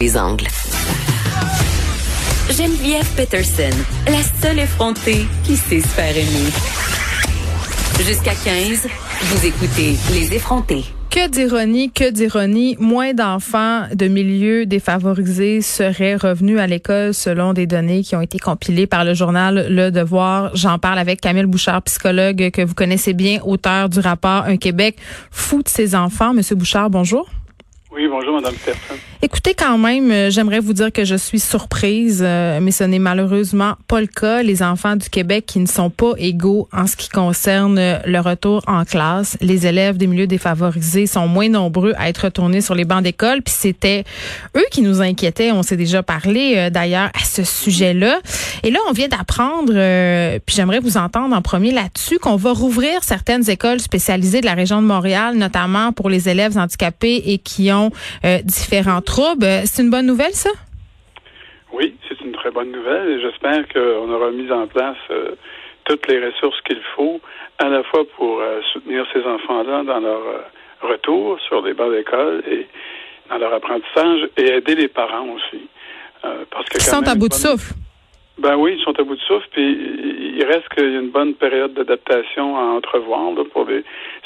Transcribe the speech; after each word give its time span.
les 0.00 0.16
angles. 0.16 0.46
Geneviève 2.50 3.06
Peterson, 3.16 3.76
la 4.06 4.22
seule 4.40 4.60
effrontée 4.60 5.26
qui 5.44 5.56
sait 5.56 5.80
se 5.80 5.88
faire 5.88 6.16
aimer. 6.16 6.50
Jusqu'à 7.98 8.32
15, 8.32 8.88
vous 9.22 9.46
écoutez 9.46 9.96
Les 10.14 10.34
effrontés. 10.34 10.84
Que 11.10 11.28
d'ironie, 11.28 11.90
que 11.90 12.10
d'ironie, 12.10 12.76
moins 12.80 13.12
d'enfants 13.12 13.82
de 13.92 14.06
milieux 14.06 14.64
défavorisés 14.64 15.60
seraient 15.60 16.16
revenus 16.16 16.58
à 16.60 16.66
l'école 16.66 17.12
selon 17.12 17.52
des 17.52 17.66
données 17.66 18.02
qui 18.02 18.16
ont 18.16 18.22
été 18.22 18.38
compilées 18.38 18.86
par 18.86 19.04
le 19.04 19.12
journal 19.12 19.66
Le 19.68 19.90
Devoir. 19.90 20.50
J'en 20.54 20.78
parle 20.78 20.98
avec 20.98 21.20
Camille 21.20 21.44
Bouchard, 21.44 21.82
psychologue 21.82 22.50
que 22.52 22.62
vous 22.62 22.74
connaissez 22.74 23.12
bien, 23.12 23.40
auteur 23.44 23.90
du 23.90 24.00
rapport 24.00 24.44
Un 24.44 24.56
Québec 24.56 24.96
fou 25.30 25.62
de 25.62 25.68
ses 25.68 25.94
enfants. 25.94 26.32
Monsieur 26.32 26.56
Bouchard, 26.56 26.88
bonjour. 26.88 27.28
Oui, 27.92 28.06
bonjour, 28.08 28.34
Madame 28.34 28.54
Peterson. 28.54 28.94
Écoutez, 29.20 29.52
quand 29.52 29.76
même, 29.76 30.12
euh, 30.12 30.30
j'aimerais 30.30 30.60
vous 30.60 30.72
dire 30.72 30.92
que 30.92 31.04
je 31.04 31.16
suis 31.16 31.40
surprise, 31.40 32.22
euh, 32.24 32.60
mais 32.62 32.70
ce 32.70 32.84
n'est 32.84 33.00
malheureusement 33.00 33.74
pas 33.88 34.00
le 34.00 34.06
cas. 34.06 34.44
Les 34.44 34.62
enfants 34.62 34.94
du 34.94 35.10
Québec 35.10 35.44
qui 35.44 35.58
ne 35.58 35.66
sont 35.66 35.90
pas 35.90 36.12
égaux 36.16 36.68
en 36.72 36.86
ce 36.86 36.94
qui 36.94 37.08
concerne 37.08 37.78
euh, 37.78 37.98
le 38.06 38.20
retour 38.20 38.62
en 38.68 38.84
classe. 38.84 39.36
Les 39.40 39.66
élèves 39.66 39.96
des 39.96 40.06
milieux 40.06 40.28
défavorisés 40.28 41.08
sont 41.08 41.26
moins 41.26 41.48
nombreux 41.48 41.92
à 41.98 42.08
être 42.08 42.26
retournés 42.26 42.60
sur 42.60 42.76
les 42.76 42.84
bancs 42.84 43.02
d'école. 43.02 43.42
Puis 43.42 43.54
c'était 43.58 44.04
eux 44.56 44.64
qui 44.70 44.82
nous 44.82 45.02
inquiétaient. 45.02 45.50
On 45.50 45.64
s'est 45.64 45.76
déjà 45.76 46.04
parlé 46.04 46.70
d'ailleurs 46.70 47.10
à 47.20 47.24
ce 47.24 47.42
sujet-là. 47.42 48.20
Et 48.62 48.70
là, 48.70 48.78
on 48.88 48.92
vient 48.92 49.08
d'apprendre, 49.08 49.72
puis 50.38 50.54
j'aimerais 50.54 50.80
vous 50.80 50.96
entendre 50.96 51.34
en 51.34 51.42
premier 51.42 51.72
là-dessus, 51.72 52.18
qu'on 52.18 52.36
va 52.36 52.52
rouvrir 52.52 53.02
certaines 53.02 53.48
écoles 53.50 53.80
spécialisées 53.80 54.40
de 54.40 54.46
la 54.46 54.54
région 54.54 54.80
de 54.80 54.86
Montréal, 54.86 55.36
notamment 55.36 55.92
pour 55.92 56.08
les 56.08 56.28
élèves 56.28 56.56
handicapés 56.56 57.22
et 57.26 57.38
qui 57.38 57.72
ont 57.72 57.79
différents 58.44 59.00
troubles. 59.00 59.46
C'est 59.64 59.82
une 59.82 59.90
bonne 59.90 60.06
nouvelle, 60.06 60.34
ça? 60.34 60.50
Oui, 61.72 61.94
c'est 62.08 62.20
une 62.20 62.32
très 62.32 62.50
bonne 62.50 62.72
nouvelle 62.72 63.08
et 63.10 63.20
j'espère 63.20 63.66
qu'on 63.68 64.10
aura 64.12 64.30
mis 64.30 64.50
en 64.50 64.66
place 64.66 64.96
euh, 65.10 65.34
toutes 65.84 66.06
les 66.08 66.24
ressources 66.24 66.60
qu'il 66.62 66.80
faut, 66.96 67.20
à 67.58 67.68
la 67.68 67.82
fois 67.84 68.04
pour 68.16 68.40
euh, 68.40 68.60
soutenir 68.72 69.06
ces 69.12 69.22
enfants-là 69.22 69.84
dans 69.84 70.00
leur 70.00 70.20
euh, 70.20 70.40
retour 70.80 71.38
sur 71.46 71.62
les 71.62 71.74
bancs 71.74 71.92
d'école 71.92 72.42
et 72.50 72.66
dans 73.28 73.38
leur 73.38 73.54
apprentissage 73.54 74.28
et 74.36 74.48
aider 74.48 74.74
les 74.74 74.88
parents 74.88 75.28
aussi. 75.28 75.68
parce 76.50 76.68
que 76.68 76.78
Ils 76.78 76.82
sont 76.82 77.06
à 77.06 77.14
bout 77.14 77.28
de 77.28 77.34
souffle. 77.34 77.74
Ben 78.40 78.56
oui, 78.56 78.76
ils 78.78 78.82
sont 78.82 78.98
à 78.98 79.02
bout 79.02 79.16
de 79.16 79.20
souffle, 79.20 79.46
puis 79.52 79.76
il 80.36 80.44
reste 80.44 80.66
qu'il 80.70 80.90
y 80.90 80.96
a 80.96 81.00
une 81.00 81.10
bonne 81.10 81.34
période 81.34 81.74
d'adaptation 81.74 82.56
à 82.56 82.62
entrevoir 82.62 83.34
pour 83.52 83.66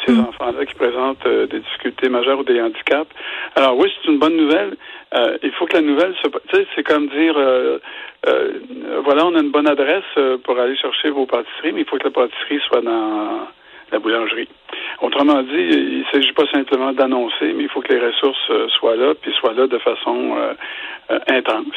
ces 0.06 0.12
mm. 0.12 0.20
enfants-là 0.20 0.64
qui 0.66 0.74
présentent 0.74 1.26
euh, 1.26 1.46
des 1.48 1.58
difficultés 1.58 2.08
majeures 2.08 2.38
ou 2.38 2.44
des 2.44 2.60
handicaps. 2.60 3.10
Alors 3.56 3.76
oui, 3.76 3.90
c'est 3.90 4.10
une 4.12 4.20
bonne 4.20 4.36
nouvelle. 4.36 4.76
Euh, 5.14 5.36
il 5.42 5.50
faut 5.52 5.66
que 5.66 5.74
la 5.74 5.80
nouvelle 5.80 6.14
se... 6.22 6.28
Tu 6.28 6.56
sais, 6.56 6.66
c'est 6.76 6.84
comme 6.84 7.08
dire, 7.08 7.34
euh, 7.36 7.78
voilà, 9.02 9.26
on 9.26 9.34
a 9.34 9.40
une 9.40 9.50
bonne 9.50 9.68
adresse 9.68 10.04
pour 10.44 10.60
aller 10.60 10.76
chercher 10.76 11.10
vos 11.10 11.26
pâtisseries, 11.26 11.72
mais 11.72 11.80
il 11.80 11.86
faut 11.86 11.98
que 11.98 12.04
la 12.04 12.10
pâtisserie 12.10 12.60
soit 12.68 12.82
dans 12.82 13.48
la 13.92 13.98
boulangerie. 13.98 14.48
Autrement 15.02 15.42
dit, 15.42 15.50
il 15.52 15.98
ne 16.00 16.04
s'agit 16.12 16.32
pas 16.32 16.46
simplement 16.52 16.92
d'annoncer, 16.92 17.52
mais 17.54 17.64
il 17.64 17.68
faut 17.68 17.80
que 17.80 17.92
les 17.92 18.00
ressources 18.00 18.50
soient 18.78 18.96
là, 18.96 19.14
puis 19.14 19.32
soient 19.40 19.54
là 19.54 19.66
de 19.66 19.78
façon 19.78 20.36
intense. 21.28 21.76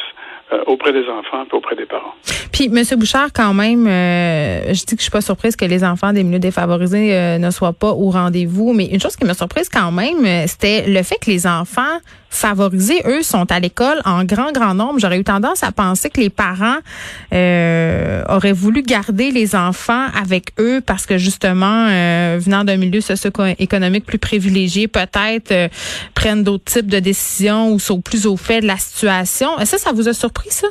Euh, 0.50 0.62
auprès 0.66 0.94
des 0.94 1.06
enfants 1.10 1.44
et 1.44 1.54
auprès 1.54 1.76
des 1.76 1.84
parents. 1.84 2.14
Puis, 2.50 2.70
Monsieur 2.70 2.96
Bouchard, 2.96 3.34
quand 3.34 3.52
même, 3.52 3.86
euh, 3.86 4.72
je 4.72 4.82
dis 4.86 4.94
que 4.94 4.96
je 4.96 5.02
suis 5.02 5.10
pas 5.10 5.20
surprise 5.20 5.56
que 5.56 5.66
les 5.66 5.84
enfants 5.84 6.14
des 6.14 6.24
milieux 6.24 6.38
défavorisés 6.38 7.14
euh, 7.14 7.36
ne 7.36 7.50
soient 7.50 7.74
pas 7.74 7.90
au 7.90 8.08
rendez-vous, 8.08 8.72
mais 8.72 8.86
une 8.86 8.98
chose 8.98 9.14
qui 9.14 9.26
m'a 9.26 9.34
surprise 9.34 9.68
quand 9.68 9.92
même, 9.92 10.24
c'était 10.46 10.86
le 10.88 11.02
fait 11.02 11.16
que 11.16 11.30
les 11.30 11.46
enfants 11.46 11.98
favorisés, 12.30 13.02
eux, 13.06 13.22
sont 13.22 13.50
à 13.50 13.60
l'école 13.60 14.00
en 14.04 14.24
grand, 14.24 14.52
grand 14.52 14.74
nombre. 14.74 14.98
J'aurais 14.98 15.18
eu 15.18 15.24
tendance 15.24 15.62
à 15.62 15.72
penser 15.72 16.10
que 16.10 16.20
les 16.20 16.30
parents 16.30 16.78
auraient 17.32 18.52
voulu 18.52 18.82
garder 18.82 19.30
les 19.30 19.54
enfants 19.54 20.06
avec 20.14 20.52
eux 20.58 20.80
parce 20.86 21.06
que 21.06 21.18
justement, 21.18 21.86
venant 22.38 22.64
d'un 22.64 22.76
milieu 22.76 23.00
socio-économique 23.00 24.04
plus 24.04 24.18
privilégié, 24.18 24.88
peut-être 24.88 25.70
prennent 26.14 26.44
d'autres 26.44 26.64
types 26.64 26.86
de 26.86 26.98
décisions 26.98 27.72
ou 27.72 27.78
sont 27.78 28.00
plus 28.00 28.26
au 28.26 28.36
fait 28.36 28.60
de 28.60 28.66
la 28.66 28.76
situation. 28.76 29.48
Ça, 29.64 29.78
ça 29.78 29.92
vous 29.92 30.08
a 30.08 30.12
surpris? 30.12 30.50
ça? 30.50 30.68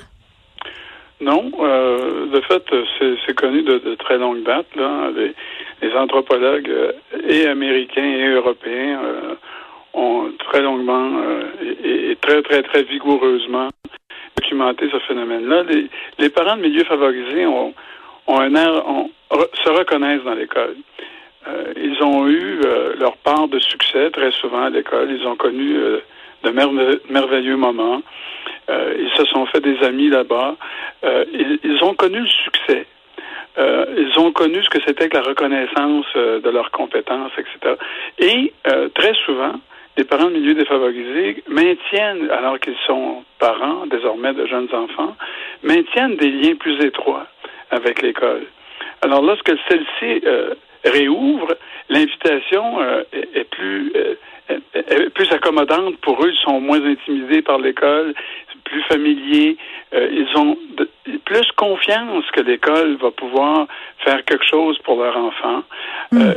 Non. 1.19 1.51
Euh, 1.59 2.27
de 2.27 2.41
fait, 2.41 2.63
c'est 3.25 3.33
connu 3.35 3.63
de, 3.63 3.95
très 3.95 4.17
longue 4.17 4.43
date. 4.43 4.67
Les, 5.81 5.93
anthropologues 5.93 6.69
euh, 6.69 6.91
et 7.27 7.47
américains 7.47 8.03
et 8.03 8.27
européens 8.29 8.99
euh, 9.03 9.35
ont 9.97 10.31
très 10.39 10.61
longuement 10.61 11.11
et, 11.83 12.17
très, 12.21 12.41
très, 12.41 12.63
très 12.63 12.83
vigoureusement 12.83 13.69
documenté 14.35 14.87
ce 14.91 14.99
phénomène-là. 14.99 15.63
Les, 16.19 16.29
parents 16.29 16.55
de 16.55 16.61
milieux 16.61 16.83
favorisés 16.83 17.45
ont, 17.47 17.73
un 18.27 18.55
air, 18.55 18.83
se 19.31 19.69
reconnaissent 19.69 20.23
dans 20.23 20.35
l'école. 20.35 20.75
ils 21.75 22.03
ont 22.03 22.27
eu 22.27 22.59
leur 22.99 23.17
part 23.17 23.47
de 23.47 23.59
succès 23.59 24.11
très 24.11 24.31
souvent 24.31 24.63
à 24.65 24.69
l'école. 24.69 25.09
Ils 25.11 25.25
ont 25.25 25.35
connu 25.35 25.75
de 26.43 26.51
merveilleux 27.09 27.57
moments. 27.57 28.01
Euh, 28.69 28.95
ils 28.99 29.17
se 29.17 29.25
sont 29.25 29.45
fait 29.47 29.61
des 29.61 29.81
amis 29.83 30.09
là-bas. 30.09 30.55
Euh, 31.03 31.25
ils, 31.63 31.83
ont 31.83 31.93
connu 31.93 32.19
le 32.19 32.27
succès. 32.27 32.85
Euh, 33.57 33.85
ils 33.97 34.19
ont 34.19 34.31
connu 34.31 34.63
ce 34.63 34.69
que 34.69 34.79
c'était 34.85 35.09
que 35.09 35.17
la 35.17 35.23
reconnaissance 35.23 36.05
de 36.15 36.49
leurs 36.49 36.71
compétences, 36.71 37.31
etc. 37.37 37.75
Et 38.19 38.53
très 38.93 39.13
souvent, 39.25 39.53
les 39.97 40.03
parents 40.03 40.25
de 40.25 40.37
milieux 40.37 40.53
défavorisés 40.53 41.43
maintiennent, 41.49 42.29
alors 42.29 42.59
qu'ils 42.59 42.77
sont 42.85 43.23
parents 43.39 43.85
désormais 43.87 44.33
de 44.33 44.45
jeunes 44.45 44.69
enfants, 44.73 45.15
maintiennent 45.63 46.15
des 46.17 46.29
liens 46.29 46.55
plus 46.55 46.79
étroits 46.85 47.27
avec 47.71 48.01
l'école. 48.01 48.45
Alors 49.01 49.21
lorsque 49.21 49.51
celle-ci 49.67 50.21
réouvre, 50.85 51.55
l'invitation 51.89 52.79
est, 53.11 53.43
plus 53.49 53.91
plus 55.13 55.29
accommodante 55.33 55.97
pour 55.97 56.23
eux, 56.23 56.31
ils 56.31 56.39
sont 56.43 56.61
moins 56.61 56.81
intimidés 56.81 57.41
par 57.41 57.57
l'école, 57.57 58.13
plus 58.67 58.83
familiers, 58.83 59.57
euh, 59.93 60.09
ils 60.11 60.37
ont 60.37 60.57
plus 61.25 61.51
confiance 61.55 62.25
que 62.33 62.41
l'école 62.41 62.97
va 62.97 63.11
pouvoir 63.11 63.67
faire 64.03 64.23
quelque 64.25 64.45
chose 64.45 64.77
pour 64.79 65.01
leur 65.01 65.17
enfant. 65.17 65.63
Hmm. 66.11 66.31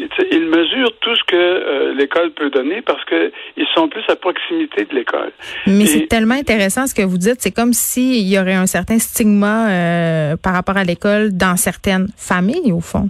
Euh, 0.00 0.24
ils 0.30 0.46
mesurent 0.48 0.92
tout 1.00 1.14
ce 1.14 1.24
que 1.24 1.36
euh, 1.36 1.94
l'école 1.94 2.30
peut 2.30 2.50
donner 2.50 2.82
parce 2.82 3.04
qu'ils 3.04 3.66
sont 3.74 3.88
plus 3.88 4.04
à 4.08 4.16
proximité 4.16 4.84
de 4.84 4.94
l'école. 4.94 5.32
Mais 5.66 5.86
c'est 5.86 6.06
tellement 6.06 6.34
intéressant 6.34 6.86
ce 6.86 6.94
que 6.94 7.02
vous 7.02 7.18
dites. 7.18 7.40
C'est 7.40 7.52
comme 7.52 7.72
s'il 7.72 8.26
y 8.28 8.38
aurait 8.38 8.54
un 8.54 8.66
certain 8.66 8.98
stigma 8.98 10.36
par 10.42 10.52
rapport 10.54 10.76
à 10.76 10.84
l'école 10.84 11.30
dans 11.32 11.56
certaines 11.56 12.08
familles, 12.16 12.72
au 12.72 12.80
fond. 12.80 13.08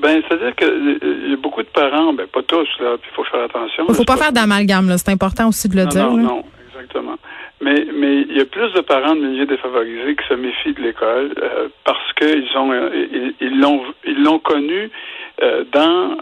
Ben, 0.00 0.22
c'est-à-dire 0.28 0.54
qu'il 0.54 1.30
y 1.30 1.32
a 1.32 1.36
beaucoup 1.36 1.62
de 1.62 1.68
parents, 1.68 2.12
ben 2.12 2.26
pas 2.26 2.42
tous, 2.42 2.68
là, 2.80 2.96
puis 3.00 3.10
il 3.10 3.14
faut 3.14 3.24
faire 3.24 3.44
attention. 3.44 3.84
Il 3.88 3.92
ne 3.92 3.94
faut 3.94 4.04
pas, 4.04 4.16
faire 4.16 4.32
d'amalgame, 4.32 4.88
là. 4.88 4.98
C'est 4.98 5.10
important 5.10 5.48
aussi 5.48 5.68
de 5.68 5.76
le 5.76 5.86
dire. 5.86 6.10
Non, 6.10 6.16
non, 6.16 6.44
exactement. 6.68 7.16
Mais, 7.62 7.86
mais 7.94 8.20
il 8.28 8.36
y 8.36 8.40
a 8.40 8.44
plus 8.44 8.72
de 8.74 8.80
parents 8.80 9.16
de 9.16 9.20
milieux 9.20 9.46
défavorisés 9.46 10.14
qui 10.14 10.28
se 10.28 10.34
méfient 10.34 10.74
de 10.74 10.82
l'école 10.82 11.32
euh, 11.40 11.68
parce 11.84 12.12
qu'ils 12.12 12.46
ont 12.56 12.70
euh, 12.70 13.34
ils 13.40 13.58
l'ont 13.58 13.82
ils 14.06 14.22
l'ont 14.22 14.38
connu 14.38 14.90
euh, 15.42 15.64
dans 15.72 16.16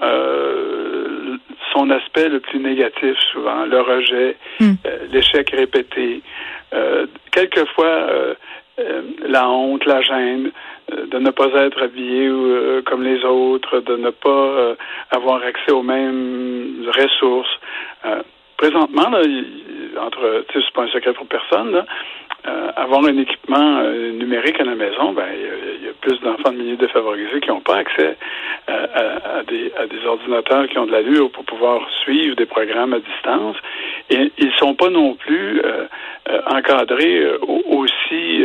son 1.72 1.90
aspect 1.90 2.28
le 2.28 2.40
plus 2.40 2.60
négatif 2.60 3.16
souvent, 3.32 3.64
le 3.64 3.80
rejet, 3.80 4.36
hmm. 4.60 4.74
l'échec 5.12 5.50
répété, 5.50 6.22
quelquefois 7.32 8.08
la 9.26 9.48
honte, 9.48 9.84
la 9.86 10.00
gêne 10.02 10.50
de 10.88 11.18
ne 11.18 11.30
pas 11.30 11.48
être 11.64 11.82
habillé 11.82 12.30
comme 12.86 13.02
les 13.02 13.24
autres, 13.24 13.80
de 13.80 13.96
ne 13.96 14.10
pas 14.10 14.76
avoir 15.10 15.42
accès 15.42 15.72
aux 15.72 15.82
mêmes 15.82 16.86
ressources. 16.96 17.58
Présentement, 18.64 19.10
là, 19.10 19.20
entre, 20.00 20.44
c'est 20.52 20.70
pas 20.72 20.84
un 20.84 20.88
secret 20.88 21.12
pour 21.12 21.26
personne, 21.26 21.84
euh, 22.46 22.70
avoir 22.76 23.04
un 23.04 23.16
équipement 23.18 23.78
euh, 23.78 24.12
numérique 24.12 24.58
à 24.58 24.64
la 24.64 24.74
maison, 24.74 25.12
ben 25.12 25.26
il 25.34 25.86
y, 25.86 25.88
a 25.88 25.92
plus 26.00 26.18
d'enfants 26.20 26.52
de 26.52 26.56
milieux 26.56 26.76
défavorisés 26.76 27.40
qui 27.40 27.48
n'ont 27.48 27.60
pas 27.60 27.76
accès 27.76 28.16
euh, 28.68 28.86
à, 29.38 29.42
des, 29.44 29.72
à 29.76 29.86
des 29.86 30.06
ordinateurs 30.06 30.66
qui 30.68 30.78
ont 30.78 30.86
de 30.86 30.92
l'allure 30.92 31.30
pour 31.30 31.44
pouvoir 31.44 31.80
suivre 32.02 32.36
des 32.36 32.46
programmes 32.46 32.94
à 32.94 33.00
distance. 33.00 33.56
Ils 34.10 34.52
sont 34.58 34.74
pas 34.74 34.90
non 34.90 35.14
plus 35.14 35.62
encadrés 36.46 37.26
aussi 37.40 38.44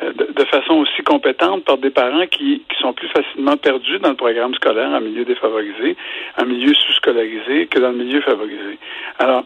de, 0.00 0.44
façon 0.44 0.74
aussi 0.74 1.02
compétente 1.02 1.64
par 1.64 1.78
des 1.78 1.90
parents 1.90 2.26
qui, 2.26 2.62
sont 2.80 2.92
plus 2.92 3.08
facilement 3.08 3.56
perdus 3.56 3.98
dans 4.00 4.10
le 4.10 4.16
programme 4.16 4.54
scolaire 4.54 4.90
en 4.90 5.00
milieu 5.00 5.24
défavorisé, 5.24 5.96
en 6.38 6.44
milieu 6.44 6.74
sous-scolarisé 6.74 7.66
que 7.68 7.78
dans 7.78 7.90
le 7.90 8.04
milieu 8.04 8.20
favorisé. 8.20 8.78
Alors, 9.18 9.44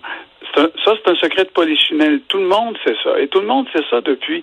ça, 0.54 0.68
c'est 0.84 1.10
un 1.10 1.16
secret 1.16 1.44
de 1.44 1.50
polichinelle. 1.50 2.20
Tout 2.28 2.38
le 2.38 2.46
monde 2.46 2.76
sait 2.84 2.94
ça. 3.04 3.20
Et 3.20 3.28
tout 3.28 3.40
le 3.40 3.46
monde 3.46 3.66
sait 3.72 3.82
ça 3.90 4.00
depuis 4.00 4.42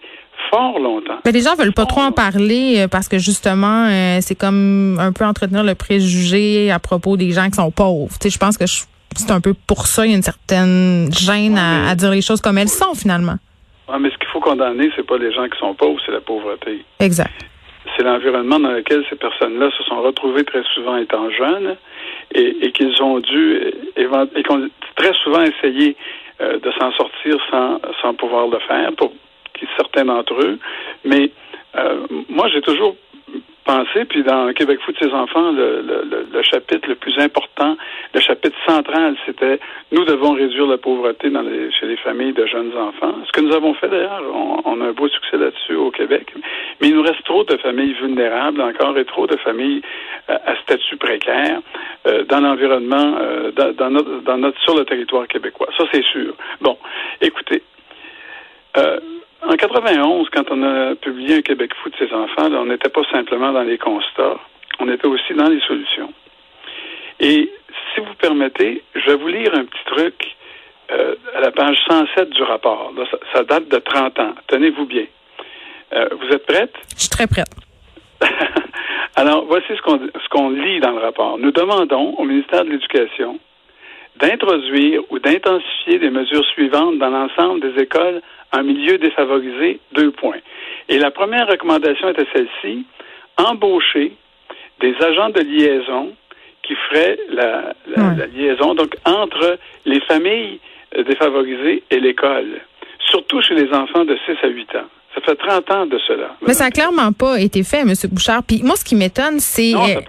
fort 0.52 0.80
longtemps. 0.80 1.20
Mais 1.26 1.32
les 1.32 1.42
gens 1.42 1.56
veulent 1.56 1.74
pas 1.74 1.86
trop 1.86 2.02
en 2.02 2.12
parler 2.12 2.76
euh, 2.80 2.88
parce 2.88 3.08
que 3.08 3.18
justement, 3.18 3.88
euh, 3.88 4.18
c'est 4.22 4.38
comme 4.38 4.98
un 5.00 5.12
peu 5.12 5.26
entretenir 5.26 5.64
le 5.64 5.76
préjugé 5.76 6.72
à 6.72 6.80
propos 6.80 7.18
des 7.18 7.32
gens 7.32 7.46
qui 7.46 7.56
sont 7.56 7.72
pauvres. 7.72 8.14
Tu 8.20 8.24
sais, 8.24 8.30
je 8.30 8.38
pense 8.38 8.58
que 8.58 8.66
je 8.66 8.84
c'est 9.18 9.32
un 9.32 9.42
peu 9.42 9.54
pour 9.54 9.88
ça, 9.88 10.06
il 10.06 10.12
y 10.12 10.14
a 10.14 10.18
une 10.18 10.24
certaine 10.24 11.12
gêne 11.12 11.58
à, 11.58 11.96
dire 11.96 12.12
les 12.12 12.22
choses 12.22 12.42
comme 12.42 12.58
elles 12.58 12.70
sont 12.70 12.94
finalement. 12.94 13.36
Oui, 13.90 13.96
mais 14.00 14.10
ce 14.10 14.18
qu'il 14.18 14.28
faut 14.30 14.40
condamner, 14.40 14.90
c'est 14.96 15.06
pas 15.06 15.18
les 15.18 15.32
gens 15.34 15.48
qui 15.48 15.58
sont 15.60 15.74
pauvres, 15.74 16.00
c'est 16.06 16.12
la 16.12 16.22
pauvreté. 16.22 16.84
Exact. 17.00 17.32
C'est 17.96 18.04
l'environnement 18.04 18.60
dans 18.60 18.72
lequel 18.72 19.04
ces 19.10 19.16
personnes-là 19.16 19.70
se 19.78 19.84
sont 19.84 20.02
retrouvées 20.02 20.46
très 20.46 20.64
souvent 20.74 20.98
étant 20.98 21.30
jeunes 21.30 21.76
et, 22.34 22.72
qu'ils 22.72 23.02
ont 23.04 23.20
dû 23.20 23.58
et, 23.96 24.08
et 24.36 24.44
qu'on 24.44 24.70
très 24.96 25.14
souvent 25.24 25.42
essayé 25.42 25.96
euh, 26.42 26.60
de 26.60 26.72
s'en 26.80 26.92
sortir 26.94 27.38
sans, 27.52 27.80
sans 28.02 28.14
pouvoir 28.16 28.48
le 28.48 28.60
faire 28.60 28.92
pour 28.94 29.14
certains 29.78 30.06
d'entre 30.06 30.34
eux. 30.34 30.58
Mais 31.06 31.32
euh, 31.76 32.06
moi, 32.30 32.48
j'ai 32.50 32.62
toujours 32.62 32.96
pensé, 33.64 34.06
puis 34.06 34.24
dans 34.24 34.52
Québec 34.54 34.80
Foot 34.86 34.96
ses 35.00 35.12
enfants, 35.12 35.52
le, 35.52 35.82
le, 35.82 36.42
chapitre 36.42 36.90
le 36.90 36.96
plus 36.96 37.18
important, 37.20 37.76
le 38.14 38.20
chapitre 38.20 38.58
central, 38.68 39.16
c'était 39.26 39.60
nous 39.92 40.04
devons 40.06 40.34
réduire 40.34 40.68
la 40.68 40.78
pauvreté 40.78 41.30
dans 41.30 41.42
les, 41.42 41.72
chez 41.72 41.86
les 41.86 41.98
familles 41.98 42.34
de 42.34 42.46
jeunes 42.46 42.76
enfants. 42.78 43.16
Ce 43.26 43.32
que 43.32 43.42
nous 43.42 43.54
avons 43.54 43.74
fait 43.74 43.90
d'ailleurs, 43.90 44.24
on, 44.66 44.82
a 44.82 44.86
un 44.86 44.92
beau 44.92 45.08
succès 45.08 45.38
là-dessus 45.38 45.76
au 45.76 45.92
Québec. 45.92 46.34
Mais 46.82 46.90
il 46.90 46.96
nous 46.96 47.04
reste 47.04 47.24
trop 47.24 47.44
de 47.44 47.58
familles 47.58 47.94
vulnérables 47.94 48.62
encore 48.62 48.98
et 48.98 49.06
trop 49.06 49.28
de 49.28 49.38
familles 49.38 49.82
euh, 50.30 50.38
à 50.46 50.56
statut 50.64 50.98
précaire 50.98 51.62
euh, 52.08 52.24
dans 52.26 52.42
l'environnement, 52.42 53.16
euh, 53.20 53.52
dans, 53.52 53.74
dans, 53.74 53.90
notre, 53.90 54.22
dans 54.24 54.38
notre 54.38 54.60
sur 54.62 54.78
le 54.78 54.86
territoire 54.86 55.28
québécois. 55.28 55.70
Ça 55.78 55.86
c'est 55.92 56.04
sûr. 56.06 56.34
Bon, 56.62 56.78
écoutez. 57.22 57.64
En 59.48 59.56
91, 59.56 60.30
quand 60.30 60.46
on 60.52 60.64
a 60.64 60.96
publié 60.96 61.38
un 61.38 61.42
Québec 61.42 61.72
fou 61.82 61.90
de 61.90 61.96
ses 61.98 62.14
enfants, 62.14 62.52
on 62.52 62.66
n'était 62.66 62.90
pas 62.90 63.04
simplement 63.12 63.52
dans 63.52 63.64
les 63.64 63.78
constats, 63.78 64.38
on 64.80 64.90
était 64.90 65.08
aussi 65.08 65.34
dans 65.34 65.50
les 65.50 65.60
solutions. 65.62 66.14
Et 67.20 67.52
si 67.94 68.02
vous 68.02 68.14
permettez, 68.16 68.84
je 68.96 69.06
vais 69.12 69.16
vous 69.16 69.28
lire 69.28 69.54
un 69.54 69.66
petit 69.66 69.86
truc 69.86 70.36
euh, 70.92 71.16
à 71.36 71.42
la 71.42 71.52
page 71.52 71.78
107 71.88 72.30
du 72.30 72.44
rapport. 72.44 72.94
ça, 73.34 73.44
date 73.44 73.70
de 73.70 73.78
30 73.78 74.20
ans. 74.20 74.36
Tenez-vous 74.48 74.86
bien. 74.86 75.06
Euh, 75.94 76.10
vous 76.20 76.34
êtes 76.34 76.46
prête? 76.46 76.74
Je 76.96 77.02
suis 77.02 77.10
très 77.10 77.28
prête. 77.28 77.48
Alors, 79.16 79.46
voici 79.46 79.68
ce 79.76 80.30
qu'on 80.30 80.50
lit 80.50 80.80
dans 80.80 80.92
le 80.92 81.00
rapport. 81.00 81.38
Nous 81.38 81.52
demandons 81.52 82.16
au 82.18 82.24
ministère 82.24 82.66
de 82.66 82.72
l'Éducation 82.72 83.40
d'introduire 84.18 85.02
ou 85.10 85.20
d'intensifier 85.20 86.00
des 86.00 86.10
mesures 86.10 86.46
suivantes 86.46 86.98
dans 87.00 87.10
l'ensemble 87.10 87.62
des 87.62 87.82
écoles 87.82 88.22
en 88.54 88.64
milieu 88.64 88.98
défavorisé, 88.98 89.80
deux 89.94 90.12
points. 90.12 90.40
Et 90.90 90.98
la 91.00 91.12
première 91.12 91.48
recommandation 91.48 92.10
était 92.10 92.28
celle-ci, 92.34 92.86
embaucher 93.38 94.14
des 94.80 94.96
agents 95.02 95.30
de 95.30 95.42
liaison 95.42 96.14
qui 96.62 96.76
feraient 96.76 97.18
la, 97.30 97.74
liaison 98.28 98.74
donc 98.76 98.96
entre 99.06 99.58
les 99.86 100.00
familles 100.02 100.60
défavorisées 100.96 101.84
et 101.90 102.00
l'école, 102.00 102.62
surtout 103.00 103.42
chez 103.42 103.56
les 103.56 103.74
enfants 103.74 104.06
de 104.06 104.18
6 104.26 104.38
à 104.44 104.48
8 104.48 104.76
ans. 104.76 104.90
Ça 105.16 105.22
fait 105.22 105.36
30 105.36 105.72
ans 105.72 105.86
de 105.86 106.00
cela. 106.08 106.36
Mais 106.46 106.54
ça 106.54 106.66
n'a 106.66 106.72
clairement 106.72 107.12
pas 107.12 107.40
été 107.40 107.64
fait, 107.64 107.82
M. 107.82 107.94
Bouchard. 108.12 108.44
Puis 108.44 108.62
moi, 108.64 108.76
ce 108.76 108.84
qui 108.84 108.96
m'étonne, 108.96 109.40
c'est 109.40 109.74
euh, 109.76 110.02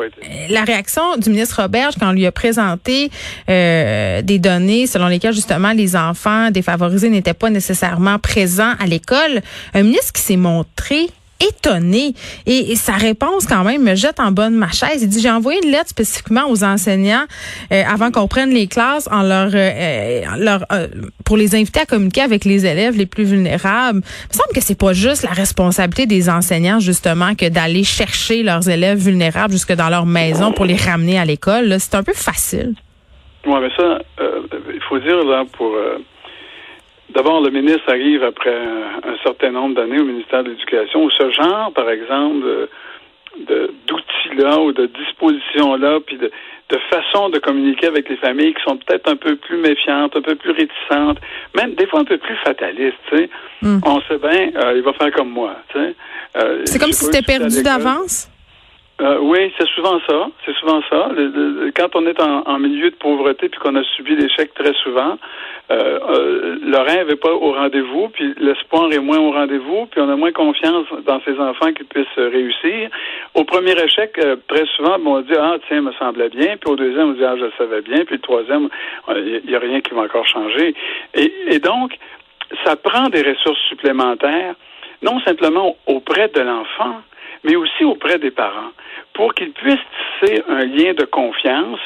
la 0.48 0.64
réaction 0.64 1.16
du 1.16 1.30
ministre 1.30 1.60
Roberge 1.60 1.94
quand 2.00 2.08
on 2.08 2.12
lui 2.12 2.26
a 2.26 2.32
présenté 2.32 3.10
euh, 3.50 4.22
des 4.22 4.38
données 4.38 4.86
selon 4.86 5.08
lesquelles, 5.08 5.34
justement, 5.34 5.72
les 5.72 5.94
enfants 5.94 6.50
défavorisés 6.50 7.10
n'étaient 7.10 7.34
pas 7.34 7.50
nécessairement 7.50 8.18
présents 8.18 8.74
à 8.78 8.86
l'école. 8.86 9.42
Un 9.74 9.82
ministre 9.82 10.12
qui 10.12 10.22
s'est 10.22 10.36
montré 10.36 11.08
étonné. 11.49 12.14
Et, 12.46 12.75
sa 12.76 12.93
réponse, 12.93 13.46
quand 13.46 13.64
même, 13.64 13.82
me 13.82 13.94
jette 13.94 14.20
en 14.20 14.32
bonne 14.32 14.55
ma 14.55 14.70
chaise. 14.70 15.02
Il 15.02 15.08
dit, 15.08 15.20
j'ai 15.20 15.31
envoyé 15.31 15.61
une 15.64 15.70
lettre 15.70 15.91
spécifiquement 15.91 16.49
aux 16.49 16.64
enseignants 16.64 17.25
euh, 17.73 17.82
avant 17.87 18.11
qu'on 18.11 18.29
prenne 18.29 18.50
les 18.50 18.67
classes 18.67 19.08
euh, 19.12 20.23
euh, 20.73 20.88
pour 21.25 21.37
les 21.37 21.55
inviter 21.55 21.81
à 21.81 21.87
communiquer 21.87 22.23
avec 22.23 22.44
les 22.44 22.67
élèves 22.67 22.96
les 22.96 23.06
plus 23.06 23.25
vulnérables. 23.25 24.00
Il 24.00 24.29
me 24.29 24.43
semble 24.43 24.55
que 24.55 24.61
c'est 24.61 24.79
pas 24.79 24.93
juste 24.93 25.23
la 25.23 25.31
responsabilité 25.31 26.06
des 26.06 26.29
enseignants, 26.29 26.81
justement, 26.81 27.35
que 27.35 27.49
d'aller 27.49 27.85
chercher 27.85 28.43
leurs 28.43 28.69
élèves 28.69 28.99
vulnérables 28.99 29.52
jusque 29.52 29.73
dans 29.73 29.88
leur 29.88 30.06
maison 30.06 30.52
pour 30.52 30.64
les 30.64 30.76
ramener 30.76 31.19
à 31.19 31.25
l'école. 31.25 31.76
C'est 31.79 31.94
un 31.94 32.02
peu 32.02 32.14
facile. 32.14 32.75
Oui, 33.47 33.58
mais 33.61 33.69
ça, 33.76 33.99
il 34.20 34.81
faut 34.88 34.99
dire, 34.99 35.23
là, 35.25 35.44
pour 35.56 35.76
D'abord, 37.14 37.40
le 37.40 37.50
ministre 37.50 37.88
arrive 37.88 38.25
après 38.25 38.55
un, 38.55 39.16
certain 39.22 39.50
nombre 39.50 39.76
d'années 39.76 40.00
au 40.00 40.05
ministère 40.05 40.43
de 40.43 40.50
l'Éducation 40.50 41.08
ce 41.11 41.31
genre, 41.31 41.72
par 41.72 41.88
exemple, 41.88 42.69
de, 43.38 43.70
d'outils-là 43.87 44.61
ou 44.61 44.72
de 44.72 44.87
dispositions-là, 44.87 46.00
puis 46.05 46.19
de, 46.19 46.31
de 46.70 46.78
façon 46.90 47.28
de 47.28 47.38
communiquer 47.38 47.87
avec 47.87 48.08
les 48.08 48.16
familles 48.16 48.55
qui 48.55 48.62
sont 48.62 48.76
peut-être 48.76 49.08
un 49.08 49.16
peu 49.16 49.37
plus 49.37 49.58
méfiantes, 49.58 50.16
un 50.16 50.22
peu 50.22 50.34
plus 50.34 50.50
réticentes, 50.50 51.19
même 51.55 51.75
des 51.75 51.87
fois 51.87 52.00
un 52.00 52.05
peu 52.05 52.19
plus 52.19 52.37
fatalistes. 52.44 53.31
Hmm. 53.62 53.78
On 53.84 54.00
sait 54.02 54.19
bien, 54.19 54.50
euh, 54.56 54.75
il 54.76 54.82
va 54.82 54.93
faire 54.94 55.12
comme 55.12 55.31
moi. 55.31 55.56
Euh, 55.76 56.62
c'est 56.64 56.78
comme 56.78 56.93
si 56.93 57.05
c'était 57.05 57.22
perdu 57.22 57.62
d'avance? 57.62 58.28
Euh, 59.00 59.19
oui, 59.20 59.52
c'est 59.58 59.67
souvent 59.70 59.99
ça. 60.08 60.29
C'est 60.44 60.55
souvent 60.55 60.81
ça. 60.88 61.11
quand 61.75 61.96
on 61.96 62.06
est 62.06 62.20
en, 62.20 62.58
milieu 62.61 62.91
de 62.91 62.94
pauvreté 62.94 63.49
puis 63.49 63.58
qu'on 63.58 63.75
a 63.75 63.82
subi 63.82 64.14
l'échec 64.14 64.55
très 64.55 64.73
souvent, 64.75 65.19
euh, 65.70 65.99
euh, 66.08 66.56
le 66.62 66.79
rêve 66.79 67.08
n'est 67.08 67.17
pas 67.17 67.32
au 67.32 67.52
rendez-vous, 67.52 68.08
puis 68.11 68.35
l'espoir 68.38 68.93
est 68.93 69.00
moins 69.00 69.19
au 69.19 69.32
rendez-vous, 69.32 69.87
puis 69.87 70.00
on 70.00 70.08
a 70.08 70.14
moins 70.14 70.31
confiance 70.31 70.87
dans 71.06 71.20
ces 71.25 71.37
enfants 71.41 71.73
qui 71.73 71.82
puissent 71.85 72.06
réussir. 72.17 72.88
Au 73.35 73.43
premier 73.44 73.73
échec, 73.73 74.17
euh, 74.19 74.37
très 74.46 74.67
souvent, 74.76 74.97
on 75.05 75.20
dit 75.23 75.35
ah 75.37 75.56
tiens, 75.67 75.81
me 75.81 75.93
semblait 75.94 76.29
bien, 76.29 76.56
puis 76.56 76.70
au 76.70 76.76
deuxième, 76.76 77.08
on 77.08 77.12
dit 77.12 77.25
ah 77.25 77.35
je 77.37 77.47
le 77.47 77.52
savais 77.58 77.82
bien, 77.82 78.05
puis 78.05 78.17
le 78.17 78.23
troisième, 78.23 78.69
il 79.08 79.43
n'y 79.44 79.56
a 79.56 79.58
rien 79.58 79.81
qui 79.81 79.93
va 79.93 80.02
encore 80.02 80.26
changer. 80.26 80.75
Et 81.14 81.58
donc, 81.58 81.97
ça 82.64 82.76
prend 82.76 83.08
des 83.08 83.23
ressources 83.23 83.61
supplémentaires, 83.69 84.55
non 85.02 85.19
simplement 85.20 85.76
auprès 85.87 86.29
de 86.29 86.40
l'enfant, 86.40 87.00
mais 87.44 87.56
aussi 87.56 87.85
auprès 87.85 88.19
des 88.19 88.31
parents, 88.31 88.73
pour 89.12 89.35
qu'ils 89.35 89.52
puissent 89.52 89.79
tisser 90.20 90.43
un 90.49 90.64
lien 90.64 90.93
de 90.94 91.05
confiance 91.05 91.79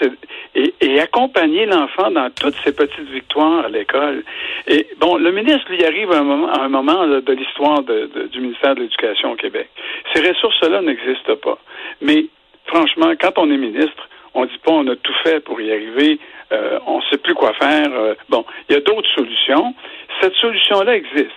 et, 0.55 1.01
accompagner 1.01 1.67
l'enfant 1.67 2.11
dans 2.11 2.31
toutes 2.31 2.57
ses 2.65 2.75
petites 2.75 3.09
victoires 3.11 3.67
à 3.67 3.69
l'école. 3.69 4.25
Et 4.67 4.87
bon, 4.99 5.17
le 5.17 5.31
ministre 5.31 5.71
lui 5.71 5.85
arrive 5.85 6.11
à 6.13 6.19
un 6.19 6.23
moment, 6.23 6.49
à 6.49 6.63
un 6.63 6.69
moment 6.69 7.07
de, 7.07 7.33
l'histoire 7.33 7.83
du 7.83 8.41
ministère 8.41 8.75
de 8.75 8.81
l'Éducation 8.81 9.33
au 9.33 9.37
Québec. 9.37 9.69
Ces 10.15 10.27
ressources-là 10.27 10.81
n'existent 10.81 11.37
pas. 11.37 11.59
Mais 12.01 12.27
franchement, 12.67 13.13
quand 13.21 13.33
on 13.37 13.51
est 13.51 13.57
ministre, 13.57 14.09
on 14.35 14.45
dit 14.45 14.59
pas 14.65 14.73
on 14.73 14.87
a 14.89 14.97
tout 14.97 15.15
fait 15.23 15.41
pour 15.41 15.61
y 15.61 15.71
arriver, 15.71 16.19
euh, 16.53 16.79
on 16.87 16.99
ne 16.99 17.03
sait 17.11 17.19
plus 17.19 17.35
quoi 17.35 17.53
faire. 17.55 17.89
Euh, 17.93 18.15
bon, 18.29 18.45
il 18.69 18.75
y 18.75 18.77
a 18.77 18.81
d'autres 18.81 19.11
solutions. 19.15 19.75
Cette 20.21 20.35
solution-là 20.35 20.97
existe. 20.97 21.31